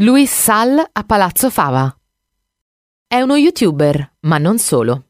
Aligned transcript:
Luis 0.00 0.30
Sal 0.30 0.78
a 0.92 1.04
Palazzo 1.04 1.48
Fava. 1.48 1.98
È 3.06 3.18
uno 3.22 3.34
youtuber, 3.36 4.16
ma 4.20 4.36
non 4.36 4.58
solo. 4.58 5.04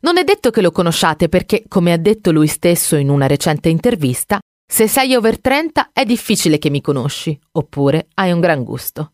Non 0.00 0.18
è 0.18 0.24
detto 0.24 0.50
che 0.50 0.60
lo 0.60 0.72
conosciate 0.72 1.28
perché, 1.28 1.62
come 1.68 1.92
ha 1.92 1.96
detto 1.96 2.32
lui 2.32 2.48
stesso 2.48 2.96
in 2.96 3.08
una 3.08 3.28
recente 3.28 3.68
intervista, 3.68 4.40
se 4.66 4.88
sei 4.88 5.14
over 5.14 5.40
30 5.40 5.90
è 5.92 6.04
difficile 6.04 6.58
che 6.58 6.70
mi 6.70 6.80
conosci, 6.80 7.38
oppure 7.52 8.08
hai 8.14 8.32
un 8.32 8.40
gran 8.40 8.64
gusto. 8.64 9.12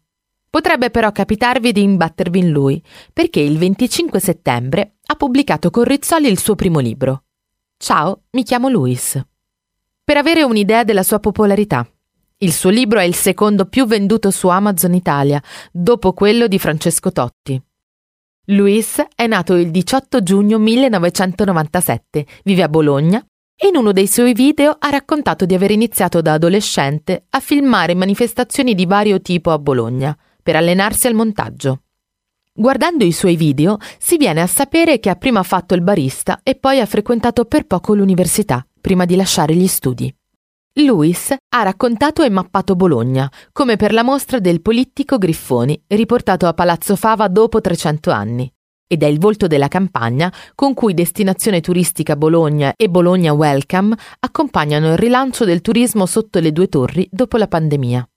Potrebbe 0.49 0.89
però 0.89 1.13
capitarvi 1.13 1.73
di 1.73 1.83
imbattervi 1.83 2.39
in 2.39 2.49
lui, 2.49 2.83
perché 3.13 3.41
il 3.41 3.59
25 3.59 4.21
settembre 4.21 4.95
ha 5.05 5.15
pubblicato 5.15 5.69
con 5.69 5.85
Rizzoli 5.85 6.29
il 6.29 6.39
suo 6.39 6.55
primo 6.55 6.79
libro. 6.79 7.25
Ciao, 7.77 8.23
mi 8.31 8.45
chiamo 8.45 8.71
Luis. 8.71 9.23
Per 10.03 10.17
avere 10.17 10.43
un'idea 10.43 10.85
della 10.85 11.03
sua 11.03 11.21
popolarità. 11.21 11.87
Il 12.41 12.53
suo 12.53 12.71
libro 12.71 13.01
è 13.01 13.03
il 13.03 13.17
secondo 13.17 13.65
più 13.65 13.85
venduto 13.85 14.31
su 14.31 14.47
Amazon 14.47 14.95
Italia, 14.95 15.43
dopo 15.73 16.13
quello 16.13 16.47
di 16.47 16.61
Francesco 16.61 17.11
Totti. 17.11 17.61
Luis 18.51 19.03
è 19.17 19.27
nato 19.27 19.55
il 19.57 19.73
18 19.73 20.23
giugno 20.23 20.57
1997, 20.59 22.27
vive 22.45 22.63
a 22.63 22.69
Bologna 22.69 23.27
e 23.57 23.67
in 23.67 23.77
uno 23.77 23.91
dei 23.91 24.07
suoi 24.07 24.35
video 24.35 24.77
ha 24.79 24.89
raccontato 24.89 25.47
di 25.47 25.55
aver 25.55 25.73
iniziato 25.73 26.21
da 26.21 26.35
adolescente 26.35 27.27
a 27.31 27.41
filmare 27.41 27.97
manifestazioni 27.97 28.77
di 28.77 28.87
vario 28.87 29.21
tipo 29.21 29.51
a 29.51 29.59
Bologna 29.59 30.17
per 30.41 30.55
allenarsi 30.55 31.09
al 31.09 31.15
montaggio. 31.15 31.83
Guardando 32.53 33.03
i 33.03 33.11
suoi 33.11 33.35
video 33.35 33.79
si 33.99 34.17
viene 34.17 34.43
a 34.43 34.47
sapere 34.47 35.01
che 35.01 35.11
ha 35.11 35.17
prima 35.17 35.43
fatto 35.43 35.75
il 35.75 35.83
barista 35.83 36.39
e 36.45 36.55
poi 36.55 36.79
ha 36.79 36.87
frequentato 36.87 37.47
per 37.47 37.67
poco 37.67 37.95
l'università, 37.95 38.65
prima 38.81 39.07
di 39.07 39.17
lasciare 39.17 39.57
gli 39.57 39.67
studi. 39.67 40.15
Luis 40.75 41.33
ha 41.33 41.63
raccontato 41.63 42.23
e 42.23 42.31
mappato 42.31 42.77
Bologna, 42.77 43.31
come 43.53 43.77
per 43.77 43.93
la 43.93 44.05
mostra 44.05 44.39
del 44.39 44.63
Polittico 44.63 45.19
Griffoni, 45.19 45.83
riportato 45.89 46.47
a 46.47 46.55
Palazzo 46.55 46.95
Fava 46.95 47.27
dopo 47.29 47.61
300 47.61 48.11
anni. 48.11 48.53
Ed 48.87 49.03
è 49.03 49.07
il 49.07 49.19
volto 49.19 49.47
della 49.49 49.69
campagna 49.69 50.33
con 50.55 50.75
cui 50.75 50.95
Destinazione 50.95 51.61
Turistica 51.61 52.17
Bologna 52.17 52.73
e 52.77 52.89
Bologna 52.89 53.33
Welcome 53.33 53.95
accompagnano 54.21 54.93
il 54.93 54.99
rilancio 54.99 55.45
del 55.45 55.61
turismo 55.61 56.07
sotto 56.07 56.39
le 56.39 56.53
due 56.53 56.69
torri 56.69 57.07
dopo 57.11 57.37
la 57.37 57.49
pandemia. 57.49 58.09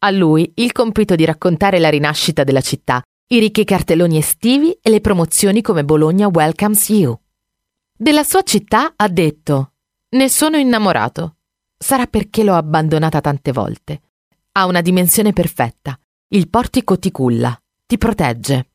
A 0.00 0.10
lui 0.10 0.52
il 0.56 0.72
compito 0.72 1.14
di 1.14 1.24
raccontare 1.24 1.78
la 1.78 1.88
rinascita 1.88 2.44
della 2.44 2.60
città, 2.60 3.02
i 3.28 3.40
ricchi 3.40 3.64
cartelloni 3.64 4.18
estivi 4.18 4.78
e 4.80 4.90
le 4.90 5.00
promozioni 5.00 5.62
come 5.62 5.84
Bologna 5.84 6.28
Welcomes 6.28 6.88
You. 6.90 7.18
Della 7.96 8.22
sua 8.22 8.42
città 8.42 8.92
ha 8.94 9.08
detto: 9.08 9.72
Ne 10.10 10.28
sono 10.28 10.58
innamorato. 10.58 11.36
Sarà 11.78 12.06
perché 12.06 12.42
l'ho 12.42 12.54
abbandonata 12.54 13.20
tante 13.20 13.52
volte. 13.52 14.00
Ha 14.52 14.66
una 14.66 14.80
dimensione 14.80 15.32
perfetta. 15.32 15.98
Il 16.28 16.48
portico 16.48 16.98
ti 16.98 17.10
culla, 17.10 17.56
ti 17.84 17.98
protegge. 17.98 18.70